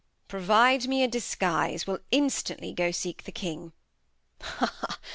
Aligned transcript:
]Bast. 0.23 0.29
Provide 0.29 0.87
me 0.87 1.03
a 1.03 1.07
Disguise, 1.07 1.85
we'll 1.85 1.99
instantly 2.09 2.73
Go 2.73 2.89
seek 2.89 3.23
the 3.23 3.31
King; 3.31 3.71
ha! 4.41 4.65
ha! 4.65 4.99